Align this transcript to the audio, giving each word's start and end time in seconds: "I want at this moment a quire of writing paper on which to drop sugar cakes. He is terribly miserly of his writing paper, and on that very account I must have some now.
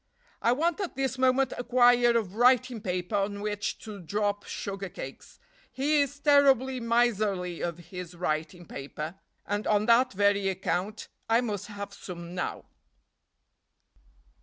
"I 0.41 0.51
want 0.51 0.79
at 0.79 0.95
this 0.95 1.19
moment 1.19 1.53
a 1.59 1.63
quire 1.63 2.17
of 2.17 2.33
writing 2.33 2.81
paper 2.81 3.13
on 3.17 3.39
which 3.39 3.77
to 3.83 3.99
drop 3.99 4.45
sugar 4.45 4.89
cakes. 4.89 5.37
He 5.71 6.01
is 6.01 6.19
terribly 6.19 6.79
miserly 6.79 7.61
of 7.61 7.77
his 7.77 8.15
writing 8.15 8.65
paper, 8.65 9.19
and 9.45 9.67
on 9.67 9.85
that 9.85 10.13
very 10.13 10.49
account 10.49 11.07
I 11.29 11.41
must 11.41 11.67
have 11.67 11.93
some 11.93 12.33
now. 12.33 12.65